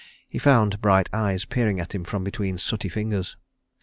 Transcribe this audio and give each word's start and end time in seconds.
He 0.27 0.39
found 0.39 0.81
bright 0.81 1.09
eyes 1.13 1.45
peering 1.45 1.79
at 1.79 1.93
him 1.93 2.03
from 2.03 2.23
between 2.23 2.57
sooty 2.57 2.89
fingers. 2.89 3.37